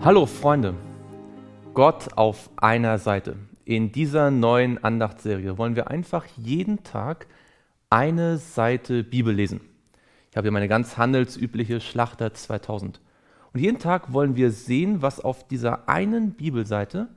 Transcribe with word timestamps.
Hallo 0.00 0.26
Freunde, 0.26 0.74
Gott 1.74 2.16
auf 2.16 2.50
einer 2.56 2.98
Seite. 2.98 3.34
In 3.64 3.90
dieser 3.90 4.30
neuen 4.30 4.82
Andachtsserie 4.82 5.58
wollen 5.58 5.74
wir 5.74 5.90
einfach 5.90 6.24
jeden 6.36 6.84
Tag 6.84 7.26
eine 7.90 8.38
Seite 8.38 9.02
Bibel 9.02 9.34
lesen. 9.34 9.60
Ich 10.30 10.36
habe 10.36 10.46
hier 10.46 10.52
meine 10.52 10.68
ganz 10.68 10.98
handelsübliche 10.98 11.80
Schlachter 11.80 12.32
2000. 12.32 13.00
Und 13.52 13.60
jeden 13.60 13.80
Tag 13.80 14.12
wollen 14.12 14.36
wir 14.36 14.52
sehen, 14.52 15.02
was 15.02 15.18
auf 15.18 15.48
dieser 15.48 15.88
einen 15.88 16.34
Bibelseite 16.34 17.08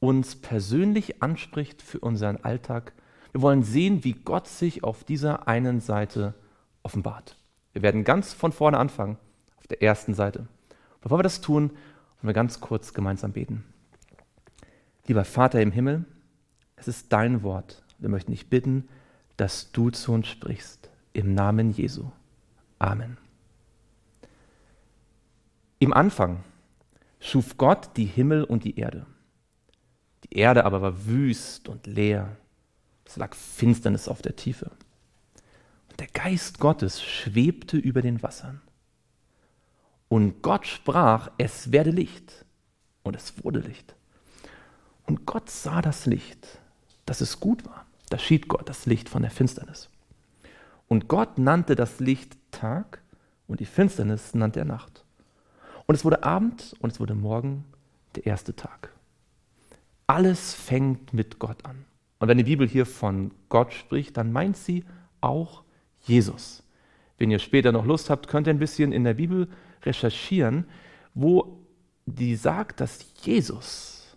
uns 0.00 0.34
persönlich 0.34 1.22
anspricht 1.22 1.82
für 1.82 2.00
unseren 2.00 2.38
Alltag. 2.38 2.94
Wir 3.30 3.42
wollen 3.42 3.62
sehen, 3.62 4.02
wie 4.02 4.14
Gott 4.14 4.48
sich 4.48 4.82
auf 4.82 5.04
dieser 5.04 5.46
einen 5.46 5.80
Seite 5.80 6.34
offenbart. 6.82 7.36
Wir 7.74 7.82
werden 7.82 8.02
ganz 8.02 8.32
von 8.32 8.50
vorne 8.50 8.78
anfangen, 8.78 9.18
auf 9.56 9.68
der 9.68 9.82
ersten 9.82 10.14
Seite. 10.14 10.48
Bevor 11.00 11.20
wir 11.20 11.22
das 11.22 11.40
tun, 11.40 11.70
wollen 12.18 12.28
wir 12.28 12.34
ganz 12.34 12.60
kurz 12.60 12.92
gemeinsam 12.92 13.32
beten. 13.32 13.64
Lieber 15.06 15.24
Vater 15.24 15.62
im 15.62 15.72
Himmel, 15.72 16.04
es 16.76 16.88
ist 16.88 17.12
dein 17.12 17.42
Wort. 17.42 17.82
Wir 17.98 18.08
möchten 18.08 18.32
dich 18.32 18.48
bitten, 18.48 18.88
dass 19.36 19.72
du 19.72 19.90
zu 19.90 20.12
uns 20.12 20.28
sprichst. 20.28 20.90
Im 21.12 21.34
Namen 21.34 21.70
Jesu. 21.70 22.10
Amen. 22.78 23.16
Im 25.78 25.92
Anfang 25.92 26.44
schuf 27.20 27.56
Gott 27.56 27.96
die 27.96 28.04
Himmel 28.04 28.44
und 28.44 28.64
die 28.64 28.78
Erde. 28.78 29.06
Die 30.24 30.36
Erde 30.36 30.64
aber 30.64 30.82
war 30.82 31.06
wüst 31.06 31.68
und 31.68 31.86
leer. 31.86 32.36
Es 33.04 33.16
lag 33.16 33.34
Finsternis 33.34 34.08
auf 34.08 34.22
der 34.22 34.36
Tiefe. 34.36 34.70
Und 35.88 36.00
der 36.00 36.08
Geist 36.08 36.58
Gottes 36.58 37.02
schwebte 37.02 37.76
über 37.78 38.02
den 38.02 38.22
Wassern. 38.22 38.60
Und 40.08 40.42
Gott 40.42 40.66
sprach, 40.66 41.30
es 41.38 41.72
werde 41.72 41.90
Licht. 41.90 42.44
Und 43.02 43.16
es 43.16 43.44
wurde 43.44 43.60
Licht. 43.60 43.94
Und 45.06 45.26
Gott 45.26 45.48
sah 45.50 45.80
das 45.80 46.06
Licht, 46.06 46.58
dass 47.06 47.20
es 47.20 47.40
gut 47.40 47.64
war. 47.66 47.86
Da 48.10 48.18
schied 48.18 48.48
Gott 48.48 48.68
das 48.68 48.86
Licht 48.86 49.08
von 49.08 49.22
der 49.22 49.30
Finsternis. 49.30 49.88
Und 50.88 51.08
Gott 51.08 51.38
nannte 51.38 51.74
das 51.74 52.00
Licht 52.00 52.36
Tag 52.50 53.02
und 53.46 53.60
die 53.60 53.66
Finsternis 53.66 54.34
nannte 54.34 54.60
er 54.60 54.64
Nacht. 54.64 55.04
Und 55.86 55.94
es 55.94 56.04
wurde 56.04 56.22
Abend 56.22 56.74
und 56.80 56.92
es 56.92 57.00
wurde 57.00 57.14
Morgen, 57.14 57.64
der 58.14 58.26
erste 58.26 58.54
Tag. 58.56 58.92
Alles 60.06 60.54
fängt 60.54 61.12
mit 61.12 61.38
Gott 61.38 61.64
an. 61.64 61.84
Und 62.18 62.28
wenn 62.28 62.38
die 62.38 62.44
Bibel 62.44 62.66
hier 62.66 62.86
von 62.86 63.30
Gott 63.48 63.72
spricht, 63.72 64.16
dann 64.16 64.32
meint 64.32 64.56
sie 64.56 64.84
auch 65.20 65.62
Jesus. 66.02 66.62
Wenn 67.18 67.30
ihr 67.30 67.38
später 67.38 67.72
noch 67.72 67.84
Lust 67.84 68.10
habt, 68.10 68.28
könnt 68.28 68.46
ihr 68.46 68.54
ein 68.54 68.58
bisschen 68.58 68.92
in 68.92 69.04
der 69.04 69.14
Bibel 69.14 69.48
recherchieren, 69.84 70.66
wo 71.14 71.58
die 72.06 72.36
sagt, 72.36 72.80
dass 72.80 73.04
Jesus 73.22 74.16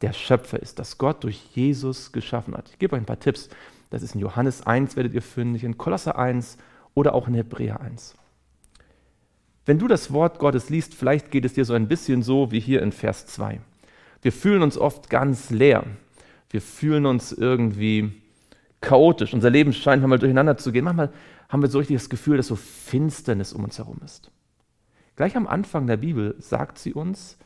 der 0.00 0.12
Schöpfer 0.12 0.60
ist, 0.60 0.78
dass 0.78 0.98
Gott 0.98 1.24
durch 1.24 1.40
Jesus 1.54 2.12
geschaffen 2.12 2.56
hat. 2.56 2.68
Ich 2.70 2.78
gebe 2.78 2.96
euch 2.96 3.02
ein 3.02 3.06
paar 3.06 3.20
Tipps. 3.20 3.48
Das 3.90 4.02
ist 4.02 4.14
in 4.14 4.20
Johannes 4.20 4.66
1, 4.66 4.96
werdet 4.96 5.14
ihr 5.14 5.22
fündig, 5.22 5.64
in 5.64 5.78
Kolosser 5.78 6.18
1 6.18 6.56
oder 6.94 7.14
auch 7.14 7.28
in 7.28 7.34
Hebräer 7.34 7.80
1. 7.80 8.16
Wenn 9.64 9.78
du 9.78 9.86
das 9.86 10.12
Wort 10.12 10.38
Gottes 10.38 10.70
liest, 10.70 10.94
vielleicht 10.94 11.30
geht 11.30 11.44
es 11.44 11.52
dir 11.52 11.64
so 11.64 11.74
ein 11.74 11.88
bisschen 11.88 12.22
so 12.22 12.50
wie 12.50 12.58
hier 12.58 12.82
in 12.82 12.90
Vers 12.90 13.26
2. 13.26 13.60
Wir 14.20 14.32
fühlen 14.32 14.62
uns 14.62 14.76
oft 14.76 15.08
ganz 15.08 15.50
leer. 15.50 15.84
Wir 16.50 16.60
fühlen 16.60 17.06
uns 17.06 17.32
irgendwie 17.32 18.12
chaotisch. 18.80 19.32
Unser 19.32 19.50
Leben 19.50 19.72
scheint 19.72 20.02
manchmal 20.02 20.18
durcheinander 20.18 20.56
zu 20.56 20.72
gehen. 20.72 20.84
Manchmal 20.84 21.12
haben 21.48 21.62
wir 21.62 21.68
so 21.68 21.78
richtig 21.78 21.96
das 21.96 22.10
Gefühl, 22.10 22.36
dass 22.36 22.48
so 22.48 22.56
Finsternis 22.56 23.52
um 23.52 23.62
uns 23.62 23.78
herum 23.78 24.00
ist. 24.04 24.30
Gleich 25.16 25.36
am 25.36 25.46
Anfang 25.46 25.86
der 25.86 25.98
Bibel 25.98 26.34
sagt 26.38 26.78
sie 26.78 26.94
uns, 26.94 27.36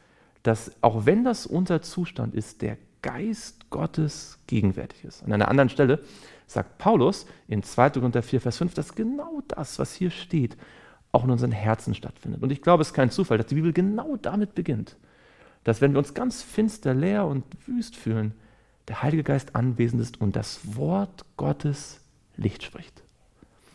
dass 0.43 0.73
auch 0.81 1.07
wenn 1.07 1.25
das 1.25 1.47
unser 1.47 1.83
Zustand 1.83 2.35
ist, 2.35 2.63
der 2.63 2.79
Geist 3.03 3.71
Gottes 3.71 4.39
gegenwärtig 4.47 5.05
ist. 5.05 5.25
An 5.25 5.33
einer 5.33 5.49
anderen 5.49 5.69
Stelle 5.69 6.01
sagt 6.47 6.79
Paulus 6.79 7.27
in 7.49 7.63
2. 7.63 7.91
Korinther 7.91 8.23
4, 8.23 8.41
Vers 8.41 8.59
5, 8.59 8.75
dass 8.75 8.95
genau 8.95 9.43
das, 9.49 9.79
was 9.79 9.95
hier 9.95 10.11
steht, 10.11 10.57
auch 11.13 11.25
in 11.25 11.31
unseren 11.31 11.53
Herzen 11.53 11.95
stattfindet. 11.95 12.43
Und 12.43 12.51
ich 12.53 12.63
glaube, 12.63 12.83
es 12.83 12.89
ist 12.89 12.95
kein 12.95 13.11
Zufall, 13.11 13.39
dass 13.39 13.47
die 13.47 13.55
Bibel 13.55 13.73
genau 13.73 14.17
damit 14.17 14.55
beginnt, 14.55 14.97
dass 15.65 15.81
wenn 15.81 15.93
wir 15.93 15.99
uns 15.99 16.15
ganz 16.15 16.43
finster, 16.43 16.95
leer 16.95 17.27
und 17.27 17.45
wüst 17.67 17.97
fühlen, 17.97 18.35
der 18.89 19.03
Heilige 19.03 19.25
Geist 19.25 19.57
anwesend 19.57 20.01
ist 20.01 20.21
und 20.21 20.37
das 20.37 20.77
Wort 20.77 21.25
Gottes 21.37 22.01
Licht 22.37 22.63
spricht. 22.63 23.03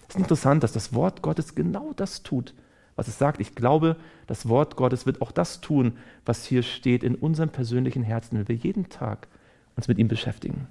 Es 0.07 0.15
ist 0.15 0.21
interessant, 0.21 0.63
dass 0.63 0.71
das 0.71 0.93
Wort 0.93 1.21
Gottes 1.21 1.55
genau 1.55 1.93
das 1.93 2.23
tut, 2.23 2.53
was 2.95 3.07
es 3.07 3.17
sagt. 3.17 3.39
Ich 3.41 3.55
glaube, 3.55 3.95
das 4.27 4.47
Wort 4.47 4.75
Gottes 4.75 5.05
wird 5.05 5.21
auch 5.21 5.31
das 5.31 5.61
tun, 5.61 5.97
was 6.25 6.45
hier 6.45 6.63
steht 6.63 7.03
in 7.03 7.15
unserem 7.15 7.49
persönlichen 7.49 8.03
Herzen, 8.03 8.37
wenn 8.37 8.47
wir 8.47 8.55
jeden 8.55 8.89
Tag 8.89 9.27
uns 9.75 9.87
mit 9.87 9.97
ihm 9.97 10.07
beschäftigen. 10.07 10.67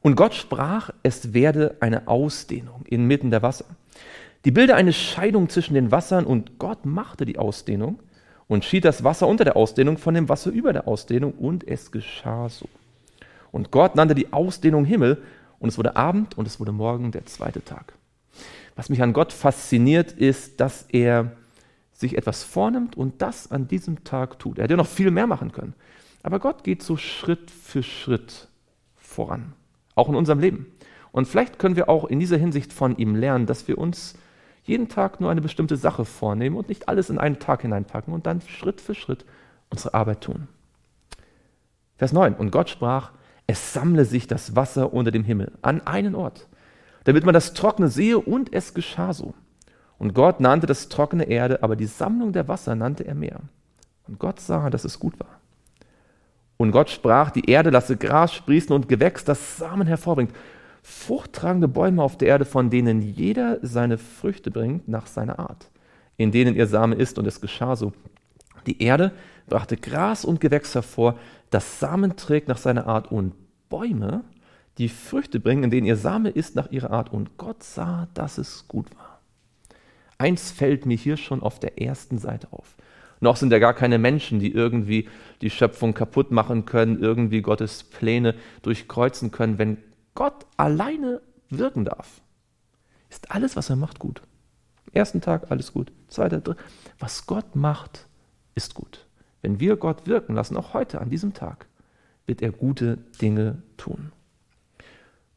Und 0.00 0.16
Gott 0.16 0.34
sprach, 0.34 0.90
es 1.02 1.32
werde 1.32 1.76
eine 1.80 2.08
Ausdehnung 2.08 2.84
inmitten 2.86 3.30
der 3.30 3.42
Wasser. 3.42 3.66
Die 4.44 4.50
Bilder 4.50 4.74
eine 4.74 4.92
Scheidung 4.92 5.48
zwischen 5.48 5.74
den 5.74 5.92
Wassern 5.92 6.26
und 6.26 6.58
Gott 6.58 6.84
machte 6.84 7.24
die 7.24 7.38
Ausdehnung 7.38 8.00
und 8.48 8.64
schied 8.64 8.84
das 8.84 9.04
Wasser 9.04 9.28
unter 9.28 9.44
der 9.44 9.56
Ausdehnung 9.56 9.98
von 9.98 10.14
dem 10.14 10.28
Wasser 10.28 10.50
über 10.50 10.72
der 10.72 10.88
Ausdehnung 10.88 11.32
und 11.32 11.66
es 11.66 11.92
geschah 11.92 12.48
so. 12.48 12.68
Und 13.52 13.70
Gott 13.70 13.94
nannte 13.94 14.16
die 14.16 14.32
Ausdehnung 14.32 14.84
Himmel 14.84 15.22
und 15.60 15.68
es 15.68 15.78
wurde 15.78 15.94
Abend 15.94 16.36
und 16.36 16.46
es 16.46 16.58
wurde 16.58 16.72
Morgen 16.72 17.12
der 17.12 17.24
zweite 17.26 17.64
Tag. 17.64 17.94
Was 18.76 18.88
mich 18.88 19.02
an 19.02 19.12
Gott 19.12 19.32
fasziniert, 19.32 20.12
ist, 20.12 20.60
dass 20.60 20.86
er 20.90 21.32
sich 21.92 22.16
etwas 22.16 22.42
vornimmt 22.42 22.96
und 22.96 23.22
das 23.22 23.50
an 23.50 23.68
diesem 23.68 24.04
Tag 24.04 24.38
tut. 24.38 24.58
Er 24.58 24.64
hätte 24.64 24.76
noch 24.76 24.86
viel 24.86 25.10
mehr 25.10 25.26
machen 25.26 25.52
können. 25.52 25.74
Aber 26.22 26.38
Gott 26.38 26.64
geht 26.64 26.82
so 26.82 26.96
Schritt 26.96 27.50
für 27.50 27.82
Schritt 27.82 28.48
voran, 28.96 29.52
auch 29.94 30.08
in 30.08 30.14
unserem 30.14 30.38
Leben. 30.38 30.66
Und 31.10 31.28
vielleicht 31.28 31.58
können 31.58 31.76
wir 31.76 31.88
auch 31.88 32.04
in 32.04 32.20
dieser 32.20 32.38
Hinsicht 32.38 32.72
von 32.72 32.96
ihm 32.96 33.14
lernen, 33.14 33.46
dass 33.46 33.68
wir 33.68 33.78
uns 33.78 34.14
jeden 34.64 34.88
Tag 34.88 35.20
nur 35.20 35.30
eine 35.30 35.40
bestimmte 35.40 35.76
Sache 35.76 36.04
vornehmen 36.04 36.56
und 36.56 36.68
nicht 36.68 36.88
alles 36.88 37.10
in 37.10 37.18
einen 37.18 37.38
Tag 37.38 37.62
hineinpacken 37.62 38.14
und 38.14 38.26
dann 38.26 38.40
Schritt 38.40 38.80
für 38.80 38.94
Schritt 38.94 39.24
unsere 39.70 39.94
Arbeit 39.94 40.22
tun. 40.22 40.48
Vers 41.96 42.12
9. 42.12 42.34
Und 42.34 42.50
Gott 42.50 42.70
sprach, 42.70 43.12
es 43.46 43.72
sammle 43.72 44.04
sich 44.04 44.26
das 44.26 44.56
Wasser 44.56 44.92
unter 44.92 45.10
dem 45.10 45.24
Himmel 45.24 45.52
an 45.62 45.86
einen 45.86 46.14
Ort 46.14 46.48
damit 47.04 47.24
man 47.24 47.34
das 47.34 47.54
Trockene 47.54 47.88
sehe, 47.88 48.18
und 48.18 48.52
es 48.52 48.74
geschah 48.74 49.12
so. 49.12 49.34
Und 49.98 50.14
Gott 50.14 50.40
nannte 50.40 50.66
das 50.66 50.88
trockene 50.88 51.24
Erde, 51.24 51.62
aber 51.62 51.76
die 51.76 51.86
Sammlung 51.86 52.32
der 52.32 52.48
Wasser 52.48 52.74
nannte 52.74 53.06
er 53.06 53.14
Meer. 53.14 53.40
Und 54.08 54.18
Gott 54.18 54.40
sah, 54.40 54.68
dass 54.68 54.84
es 54.84 54.98
gut 54.98 55.18
war. 55.20 55.40
Und 56.56 56.72
Gott 56.72 56.90
sprach, 56.90 57.30
die 57.30 57.48
Erde 57.48 57.70
lasse 57.70 57.96
Gras 57.96 58.32
sprießen 58.34 58.74
und 58.74 58.88
Gewächs, 58.88 59.24
das 59.24 59.58
Samen 59.58 59.86
hervorbringt. 59.86 60.32
Fruchttragende 60.82 61.68
Bäume 61.68 62.02
auf 62.02 62.18
der 62.18 62.28
Erde, 62.28 62.44
von 62.44 62.70
denen 62.70 63.00
jeder 63.00 63.58
seine 63.62 63.98
Früchte 63.98 64.50
bringt 64.50 64.88
nach 64.88 65.06
seiner 65.06 65.38
Art, 65.38 65.70
in 66.16 66.32
denen 66.32 66.56
ihr 66.56 66.66
Same 66.66 66.96
ist, 66.96 67.18
und 67.18 67.26
es 67.26 67.40
geschah 67.40 67.76
so. 67.76 67.92
Die 68.66 68.82
Erde 68.82 69.12
brachte 69.48 69.76
Gras 69.76 70.24
und 70.24 70.40
Gewächs 70.40 70.74
hervor, 70.74 71.16
das 71.50 71.80
Samen 71.80 72.16
trägt 72.16 72.48
nach 72.48 72.58
seiner 72.58 72.86
Art, 72.86 73.10
und 73.12 73.34
Bäume 73.68 74.24
die 74.78 74.88
Früchte 74.88 75.40
bringen, 75.40 75.64
in 75.64 75.70
denen 75.70 75.86
ihr 75.86 75.96
Same 75.96 76.30
ist 76.30 76.56
nach 76.56 76.70
ihrer 76.70 76.90
Art. 76.90 77.12
Und 77.12 77.36
Gott 77.36 77.62
sah, 77.62 78.08
dass 78.14 78.38
es 78.38 78.68
gut 78.68 78.86
war. 78.96 79.20
Eins 80.18 80.50
fällt 80.50 80.86
mir 80.86 80.96
hier 80.96 81.16
schon 81.16 81.42
auf 81.42 81.58
der 81.58 81.80
ersten 81.80 82.18
Seite 82.18 82.48
auf. 82.52 82.76
Noch 83.20 83.36
sind 83.36 83.52
ja 83.52 83.58
gar 83.58 83.74
keine 83.74 83.98
Menschen, 83.98 84.40
die 84.40 84.52
irgendwie 84.52 85.08
die 85.42 85.50
Schöpfung 85.50 85.94
kaputt 85.94 86.32
machen 86.32 86.64
können, 86.64 87.00
irgendwie 87.00 87.40
Gottes 87.40 87.84
Pläne 87.84 88.34
durchkreuzen 88.62 89.30
können. 89.30 89.58
Wenn 89.58 89.78
Gott 90.14 90.46
alleine 90.56 91.20
wirken 91.48 91.84
darf, 91.84 92.20
ist 93.10 93.30
alles, 93.30 93.54
was 93.56 93.70
er 93.70 93.76
macht, 93.76 93.98
gut. 93.98 94.22
Ersten 94.92 95.20
Tag 95.20 95.50
alles 95.50 95.72
gut, 95.72 95.92
zweiter, 96.08 96.40
dritter. 96.40 96.60
Was 96.98 97.26
Gott 97.26 97.54
macht, 97.54 98.06
ist 98.54 98.74
gut. 98.74 99.06
Wenn 99.40 99.60
wir 99.60 99.76
Gott 99.76 100.06
wirken 100.06 100.34
lassen, 100.34 100.56
auch 100.56 100.74
heute 100.74 101.00
an 101.00 101.10
diesem 101.10 101.32
Tag, 101.32 101.66
wird 102.26 102.42
er 102.42 102.52
gute 102.52 102.98
Dinge 103.20 103.62
tun. 103.76 104.12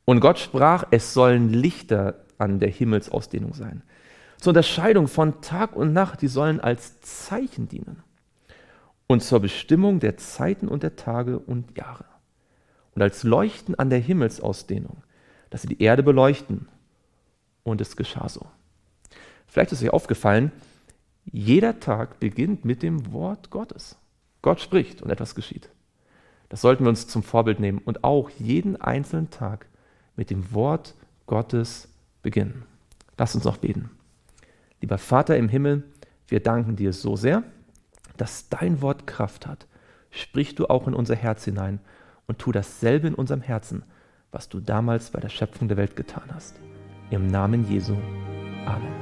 Und 0.05 0.19
Gott 0.19 0.39
sprach, 0.39 0.85
es 0.91 1.13
sollen 1.13 1.49
Lichter 1.49 2.23
an 2.37 2.59
der 2.59 2.69
Himmelsausdehnung 2.69 3.53
sein. 3.53 3.81
Zur 4.37 4.51
Unterscheidung 4.51 5.07
von 5.07 5.41
Tag 5.41 5.75
und 5.75 5.93
Nacht, 5.93 6.21
die 6.21 6.27
sollen 6.27 6.59
als 6.59 7.01
Zeichen 7.01 7.67
dienen. 7.67 8.03
Und 9.07 9.23
zur 9.23 9.39
Bestimmung 9.39 9.99
der 9.99 10.17
Zeiten 10.17 10.67
und 10.67 10.83
der 10.83 10.95
Tage 10.95 11.39
und 11.39 11.77
Jahre. 11.77 12.05
Und 12.93 13.01
als 13.01 13.23
Leuchten 13.23 13.75
an 13.75 13.89
der 13.89 13.99
Himmelsausdehnung, 13.99 15.03
dass 15.49 15.63
sie 15.63 15.67
die 15.67 15.81
Erde 15.81 16.03
beleuchten. 16.03 16.67
Und 17.63 17.81
es 17.81 17.95
geschah 17.95 18.29
so. 18.29 18.45
Vielleicht 19.47 19.71
ist 19.71 19.81
euch 19.81 19.91
aufgefallen, 19.91 20.51
jeder 21.31 21.79
Tag 21.79 22.19
beginnt 22.19 22.65
mit 22.65 22.83
dem 22.83 23.11
Wort 23.11 23.49
Gottes. 23.49 23.97
Gott 24.41 24.61
spricht 24.61 25.01
und 25.01 25.09
etwas 25.09 25.33
geschieht. 25.33 25.69
Das 26.49 26.61
sollten 26.61 26.83
wir 26.83 26.89
uns 26.89 27.07
zum 27.07 27.23
Vorbild 27.23 27.59
nehmen 27.59 27.79
und 27.79 28.03
auch 28.03 28.29
jeden 28.29 28.79
einzelnen 28.79 29.31
Tag 29.31 29.67
mit 30.15 30.29
dem 30.29 30.53
Wort 30.53 30.93
Gottes 31.27 31.87
beginnen. 32.21 32.63
Lass 33.17 33.35
uns 33.35 33.43
noch 33.43 33.57
beten. 33.57 33.89
Lieber 34.81 34.97
Vater 34.97 35.37
im 35.37 35.49
Himmel, 35.49 35.83
wir 36.27 36.41
danken 36.41 36.75
dir 36.75 36.93
so 36.93 37.15
sehr, 37.15 37.43
dass 38.17 38.49
dein 38.49 38.81
Wort 38.81 39.07
Kraft 39.07 39.47
hat. 39.47 39.67
Sprich 40.11 40.55
du 40.55 40.67
auch 40.67 40.87
in 40.87 40.93
unser 40.93 41.15
Herz 41.15 41.43
hinein 41.45 41.79
und 42.27 42.39
tu 42.39 42.51
dasselbe 42.51 43.07
in 43.07 43.15
unserem 43.15 43.41
Herzen, 43.41 43.83
was 44.31 44.49
du 44.49 44.59
damals 44.59 45.11
bei 45.11 45.19
der 45.19 45.29
Schöpfung 45.29 45.67
der 45.67 45.77
Welt 45.77 45.95
getan 45.95 46.29
hast. 46.33 46.55
Im 47.09 47.27
Namen 47.27 47.69
Jesu. 47.69 47.95
Amen. 48.65 48.93